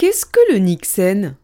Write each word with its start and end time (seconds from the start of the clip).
Qu'est-ce 0.00 0.24
que 0.24 0.40
le 0.50 0.58
Nixen? 0.60 1.36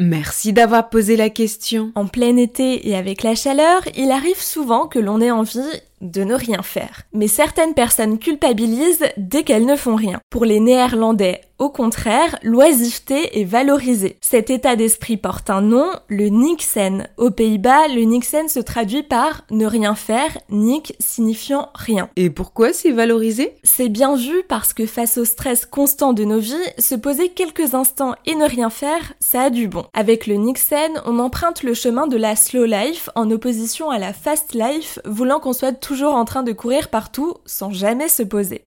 Merci 0.00 0.52
d'avoir 0.52 0.90
posé 0.90 1.14
la 1.16 1.30
question. 1.30 1.92
En 1.94 2.08
plein 2.08 2.36
été 2.36 2.88
et 2.88 2.96
avec 2.96 3.22
la 3.22 3.36
chaleur, 3.36 3.82
il 3.96 4.10
arrive 4.10 4.42
souvent 4.42 4.88
que 4.88 4.98
l'on 4.98 5.20
ait 5.20 5.30
envie 5.30 5.60
de 6.04 6.22
ne 6.22 6.34
rien 6.34 6.62
faire. 6.62 7.02
Mais 7.12 7.28
certaines 7.28 7.74
personnes 7.74 8.18
culpabilisent 8.18 9.06
dès 9.16 9.42
qu'elles 9.42 9.66
ne 9.66 9.76
font 9.76 9.96
rien. 9.96 10.20
Pour 10.30 10.44
les 10.44 10.60
Néerlandais, 10.60 11.40
au 11.60 11.70
contraire, 11.70 12.36
l'oisiveté 12.42 13.40
est 13.40 13.44
valorisée. 13.44 14.18
Cet 14.20 14.50
état 14.50 14.74
d'esprit 14.74 15.16
porte 15.16 15.50
un 15.50 15.62
nom, 15.62 15.88
le 16.08 16.26
Niksen. 16.26 17.06
Aux 17.16 17.30
Pays-Bas, 17.30 17.86
le 17.88 18.02
Niksen 18.02 18.48
se 18.48 18.58
traduit 18.58 19.04
par 19.04 19.42
ne 19.50 19.64
rien 19.64 19.94
faire, 19.94 20.36
Nik 20.50 20.96
signifiant 20.98 21.68
rien. 21.74 22.10
Et 22.16 22.28
pourquoi 22.28 22.72
c'est 22.72 22.90
valorisé? 22.90 23.54
C'est 23.62 23.88
bien 23.88 24.16
vu 24.16 24.42
parce 24.48 24.72
que 24.72 24.84
face 24.84 25.16
au 25.16 25.24
stress 25.24 25.64
constant 25.64 26.12
de 26.12 26.24
nos 26.24 26.40
vies, 26.40 26.56
se 26.78 26.96
poser 26.96 27.28
quelques 27.28 27.74
instants 27.74 28.16
et 28.26 28.34
ne 28.34 28.46
rien 28.46 28.68
faire, 28.68 29.14
ça 29.20 29.42
a 29.42 29.50
du 29.50 29.68
bon. 29.68 29.84
Avec 29.94 30.26
le 30.26 30.34
Niksen, 30.34 31.00
on 31.06 31.20
emprunte 31.20 31.62
le 31.62 31.74
chemin 31.74 32.08
de 32.08 32.16
la 32.16 32.34
slow 32.34 32.64
life 32.64 33.08
en 33.14 33.30
opposition 33.30 33.90
à 33.90 33.98
la 34.00 34.12
fast 34.12 34.54
life, 34.54 34.98
voulant 35.04 35.38
qu'on 35.38 35.52
soit 35.52 35.72
toujours 35.72 35.93
en 36.02 36.24
train 36.24 36.42
de 36.42 36.52
courir 36.52 36.88
partout 36.88 37.34
sans 37.46 37.70
jamais 37.70 38.08
se 38.08 38.22
poser. 38.22 38.64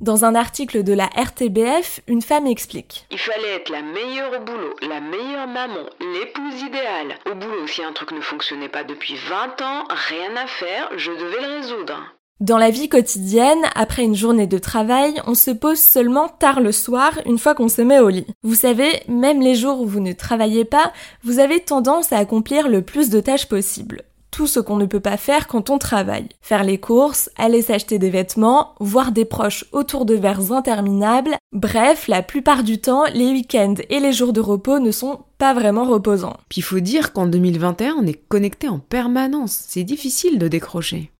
Dans 0.00 0.24
un 0.24 0.34
article 0.34 0.82
de 0.82 0.92
la 0.92 1.06
RTBF, 1.06 2.00
une 2.06 2.22
femme 2.22 2.46
explique. 2.46 3.06
Il 3.10 3.18
fallait 3.18 3.56
être 3.56 3.70
la 3.70 3.82
meilleure 3.82 4.32
au 4.40 4.44
boulot, 4.44 4.74
la 4.82 5.00
meilleure 5.00 5.46
maman, 5.46 5.84
l'épouse 6.00 6.62
idéale. 6.62 7.18
Au 7.30 7.34
boulot, 7.34 7.66
si 7.66 7.82
un 7.82 7.92
truc 7.92 8.12
ne 8.12 8.20
fonctionnait 8.20 8.68
pas 8.68 8.84
depuis 8.84 9.16
20 9.28 9.60
ans, 9.60 9.84
rien 9.88 10.36
à 10.36 10.46
faire, 10.46 10.88
je 10.96 11.10
devais 11.10 11.42
le 11.42 11.56
résoudre. 11.58 12.00
Dans 12.40 12.56
la 12.56 12.70
vie 12.70 12.88
quotidienne, 12.88 13.62
après 13.74 14.02
une 14.02 14.14
journée 14.14 14.46
de 14.46 14.56
travail, 14.56 15.20
on 15.26 15.34
se 15.34 15.50
pose 15.50 15.78
seulement 15.78 16.28
tard 16.28 16.60
le 16.60 16.72
soir 16.72 17.12
une 17.26 17.38
fois 17.38 17.54
qu'on 17.54 17.68
se 17.68 17.82
met 17.82 17.98
au 17.98 18.08
lit. 18.08 18.26
Vous 18.42 18.54
savez, 18.54 19.02
même 19.08 19.42
les 19.42 19.54
jours 19.54 19.82
où 19.82 19.86
vous 19.86 20.00
ne 20.00 20.14
travaillez 20.14 20.64
pas, 20.64 20.94
vous 21.22 21.38
avez 21.38 21.60
tendance 21.60 22.14
à 22.14 22.16
accomplir 22.16 22.68
le 22.68 22.80
plus 22.80 23.10
de 23.10 23.20
tâches 23.20 23.46
possible 23.46 24.04
ce 24.46 24.60
qu'on 24.60 24.76
ne 24.76 24.86
peut 24.86 25.00
pas 25.00 25.16
faire 25.16 25.46
quand 25.46 25.70
on 25.70 25.78
travaille. 25.78 26.28
Faire 26.40 26.64
les 26.64 26.78
courses, 26.78 27.30
aller 27.36 27.62
s'acheter 27.62 27.98
des 27.98 28.10
vêtements, 28.10 28.74
voir 28.80 29.12
des 29.12 29.24
proches 29.24 29.64
autour 29.72 30.04
de 30.04 30.14
verres 30.14 30.52
interminables, 30.52 31.36
bref, 31.52 32.08
la 32.08 32.22
plupart 32.22 32.62
du 32.62 32.80
temps, 32.80 33.04
les 33.14 33.30
week-ends 33.30 33.74
et 33.88 34.00
les 34.00 34.12
jours 34.12 34.32
de 34.32 34.40
repos 34.40 34.78
ne 34.78 34.90
sont 34.90 35.20
pas 35.38 35.54
vraiment 35.54 35.84
reposants. 35.84 36.36
Puis 36.48 36.60
il 36.60 36.64
faut 36.64 36.80
dire 36.80 37.12
qu'en 37.12 37.26
2021, 37.26 37.96
on 37.98 38.06
est 38.06 38.20
connecté 38.28 38.68
en 38.68 38.78
permanence, 38.78 39.64
c'est 39.68 39.84
difficile 39.84 40.38
de 40.38 40.48
décrocher. 40.48 41.10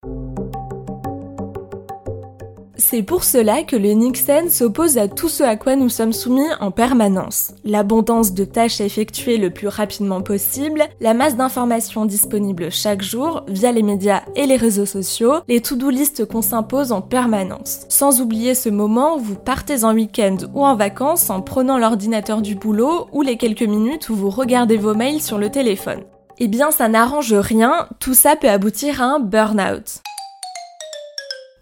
C'est 2.83 3.03
pour 3.03 3.23
cela 3.23 3.61
que 3.61 3.75
le 3.75 3.91
Nixon 3.91 4.49
s'oppose 4.49 4.97
à 4.97 5.07
tout 5.07 5.29
ce 5.29 5.43
à 5.43 5.55
quoi 5.55 5.75
nous 5.75 5.87
sommes 5.87 6.13
soumis 6.13 6.49
en 6.59 6.71
permanence. 6.71 7.53
L'abondance 7.63 8.33
de 8.33 8.43
tâches 8.43 8.81
à 8.81 8.85
effectuer 8.85 9.37
le 9.37 9.51
plus 9.51 9.67
rapidement 9.67 10.21
possible, 10.21 10.85
la 10.99 11.13
masse 11.13 11.37
d'informations 11.37 12.05
disponibles 12.05 12.71
chaque 12.71 13.03
jour 13.03 13.43
via 13.47 13.71
les 13.71 13.83
médias 13.83 14.23
et 14.35 14.47
les 14.47 14.55
réseaux 14.55 14.87
sociaux, 14.87 15.35
les 15.47 15.61
to-do 15.61 15.91
list 15.91 16.25
qu'on 16.25 16.41
s'impose 16.41 16.91
en 16.91 17.01
permanence. 17.01 17.81
Sans 17.87 18.19
oublier 18.19 18.55
ce 18.55 18.69
moment 18.69 19.17
où 19.17 19.19
vous 19.19 19.35
partez 19.35 19.83
en 19.83 19.93
week-end 19.93 20.37
ou 20.55 20.65
en 20.65 20.75
vacances 20.75 21.29
en 21.29 21.41
prenant 21.41 21.77
l'ordinateur 21.77 22.41
du 22.41 22.55
boulot 22.55 23.05
ou 23.11 23.21
les 23.21 23.37
quelques 23.37 23.61
minutes 23.61 24.09
où 24.09 24.15
vous 24.15 24.31
regardez 24.31 24.77
vos 24.77 24.95
mails 24.95 25.21
sur 25.21 25.37
le 25.37 25.51
téléphone. 25.51 26.01
Eh 26.39 26.47
bien, 26.47 26.71
ça 26.71 26.89
n'arrange 26.89 27.33
rien, 27.35 27.87
tout 27.99 28.15
ça 28.15 28.35
peut 28.35 28.49
aboutir 28.49 29.03
à 29.03 29.05
un 29.05 29.19
burn-out. 29.19 30.01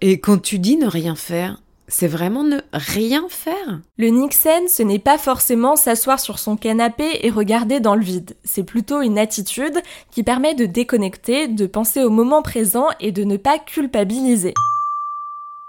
Et 0.01 0.21
quand 0.21 0.41
tu 0.41 0.59
dis 0.59 0.77
ne 0.77 0.87
rien 0.87 1.15
faire, 1.15 1.61
c'est 1.89 2.07
vraiment 2.07 2.43
ne 2.43 2.59
rien 2.71 3.25
faire? 3.27 3.81
Le 3.97 4.07
Nixon, 4.07 4.67
ce 4.69 4.81
n'est 4.81 4.97
pas 4.97 5.17
forcément 5.17 5.75
s'asseoir 5.75 6.21
sur 6.21 6.39
son 6.39 6.55
canapé 6.55 7.19
et 7.23 7.29
regarder 7.29 7.81
dans 7.81 7.95
le 7.95 8.03
vide. 8.03 8.37
C'est 8.45 8.63
plutôt 8.63 9.01
une 9.01 9.17
attitude 9.17 9.81
qui 10.09 10.23
permet 10.23 10.55
de 10.55 10.65
déconnecter, 10.65 11.49
de 11.49 11.65
penser 11.65 12.01
au 12.01 12.09
moment 12.09 12.41
présent 12.41 12.87
et 13.01 13.11
de 13.11 13.25
ne 13.25 13.35
pas 13.35 13.59
culpabiliser. 13.59 14.53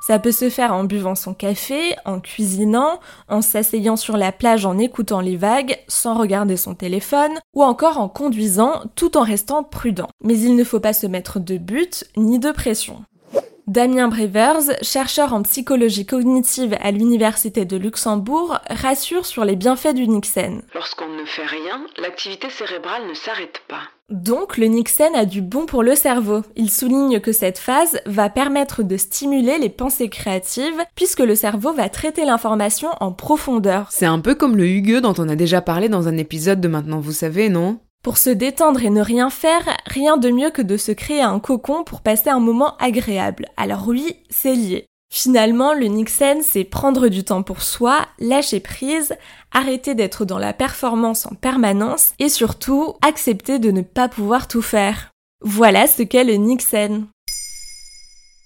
Ça 0.00 0.20
peut 0.20 0.32
se 0.32 0.48
faire 0.48 0.72
en 0.72 0.84
buvant 0.84 1.16
son 1.16 1.34
café, 1.34 1.94
en 2.04 2.20
cuisinant, 2.20 3.00
en 3.28 3.42
s'asseyant 3.42 3.96
sur 3.96 4.16
la 4.16 4.30
plage 4.30 4.64
en 4.64 4.78
écoutant 4.78 5.20
les 5.20 5.36
vagues, 5.36 5.76
sans 5.88 6.14
regarder 6.14 6.56
son 6.56 6.74
téléphone, 6.74 7.32
ou 7.52 7.64
encore 7.64 7.98
en 7.98 8.08
conduisant 8.08 8.82
tout 8.94 9.16
en 9.18 9.22
restant 9.22 9.64
prudent. 9.64 10.08
Mais 10.22 10.38
il 10.38 10.54
ne 10.54 10.64
faut 10.64 10.80
pas 10.80 10.92
se 10.94 11.06
mettre 11.06 11.40
de 11.40 11.58
but 11.58 12.04
ni 12.16 12.38
de 12.38 12.52
pression. 12.52 13.04
Damien 13.70 14.08
Brevers, 14.08 14.82
chercheur 14.82 15.32
en 15.32 15.42
psychologie 15.42 16.04
cognitive 16.04 16.76
à 16.80 16.90
l'Université 16.90 17.64
de 17.64 17.76
Luxembourg, 17.76 18.58
rassure 18.68 19.24
sur 19.24 19.44
les 19.44 19.54
bienfaits 19.54 19.94
du 19.94 20.08
Nixen. 20.08 20.62
Lorsqu'on 20.74 21.06
ne 21.06 21.24
fait 21.24 21.46
rien, 21.46 21.86
l'activité 22.02 22.50
cérébrale 22.50 23.06
ne 23.08 23.14
s'arrête 23.14 23.62
pas. 23.68 23.82
Donc 24.08 24.56
le 24.58 24.66
Nixen 24.66 25.14
a 25.14 25.24
du 25.24 25.40
bon 25.40 25.66
pour 25.66 25.84
le 25.84 25.94
cerveau. 25.94 26.42
Il 26.56 26.68
souligne 26.68 27.20
que 27.20 27.30
cette 27.30 27.58
phase 27.58 28.00
va 28.06 28.28
permettre 28.28 28.82
de 28.82 28.96
stimuler 28.96 29.58
les 29.58 29.68
pensées 29.68 30.08
créatives 30.08 30.84
puisque 30.96 31.20
le 31.20 31.36
cerveau 31.36 31.72
va 31.72 31.88
traiter 31.88 32.24
l'information 32.24 32.88
en 32.98 33.12
profondeur. 33.12 33.86
C'est 33.90 34.04
un 34.04 34.18
peu 34.18 34.34
comme 34.34 34.56
le 34.56 34.66
Hugueux 34.66 35.00
dont 35.00 35.14
on 35.16 35.28
a 35.28 35.36
déjà 35.36 35.60
parlé 35.60 35.88
dans 35.88 36.08
un 36.08 36.16
épisode 36.16 36.60
de 36.60 36.66
Maintenant 36.66 36.98
vous 36.98 37.12
savez, 37.12 37.48
non? 37.48 37.78
Pour 38.02 38.18
se 38.18 38.30
détendre 38.30 38.82
et 38.82 38.90
ne 38.90 39.02
rien 39.02 39.30
faire, 39.30 39.76
rien 39.86 40.16
de 40.16 40.30
mieux 40.30 40.50
que 40.50 40.62
de 40.62 40.76
se 40.76 40.92
créer 40.92 41.22
un 41.22 41.38
cocon 41.38 41.84
pour 41.84 42.00
passer 42.00 42.30
un 42.30 42.40
moment 42.40 42.76
agréable. 42.78 43.46
Alors 43.56 43.88
oui, 43.88 44.16
c'est 44.30 44.54
lié. 44.54 44.86
Finalement, 45.12 45.74
le 45.74 45.86
Nixon, 45.86 46.38
c'est 46.42 46.62
prendre 46.64 47.08
du 47.08 47.24
temps 47.24 47.42
pour 47.42 47.62
soi, 47.62 48.06
lâcher 48.20 48.60
prise, 48.60 49.14
arrêter 49.50 49.96
d'être 49.96 50.24
dans 50.24 50.38
la 50.38 50.52
performance 50.52 51.26
en 51.26 51.34
permanence 51.34 52.12
et 52.20 52.28
surtout 52.28 52.94
accepter 53.02 53.58
de 53.58 53.72
ne 53.72 53.82
pas 53.82 54.08
pouvoir 54.08 54.46
tout 54.46 54.62
faire. 54.62 55.10
Voilà 55.42 55.88
ce 55.88 56.02
qu'est 56.04 56.24
le 56.24 56.34
Nixon. 56.34 57.06